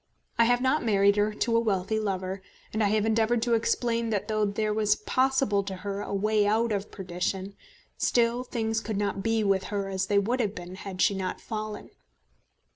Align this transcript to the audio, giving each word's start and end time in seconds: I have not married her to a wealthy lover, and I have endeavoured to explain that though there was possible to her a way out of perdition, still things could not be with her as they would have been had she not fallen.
I 0.39 0.45
have 0.45 0.61
not 0.63 0.83
married 0.83 1.15
her 1.17 1.31
to 1.31 1.55
a 1.55 1.59
wealthy 1.59 1.99
lover, 1.99 2.41
and 2.73 2.81
I 2.83 2.87
have 2.87 3.05
endeavoured 3.05 3.43
to 3.43 3.53
explain 3.53 4.09
that 4.09 4.27
though 4.27 4.45
there 4.45 4.73
was 4.73 4.95
possible 4.95 5.61
to 5.65 5.75
her 5.75 6.01
a 6.01 6.11
way 6.11 6.47
out 6.47 6.71
of 6.71 6.89
perdition, 6.89 7.55
still 7.99 8.43
things 8.43 8.79
could 8.81 8.97
not 8.97 9.21
be 9.21 9.43
with 9.43 9.65
her 9.65 9.89
as 9.89 10.07
they 10.07 10.17
would 10.17 10.39
have 10.39 10.55
been 10.55 10.73
had 10.73 11.03
she 11.03 11.13
not 11.13 11.39
fallen. 11.39 11.91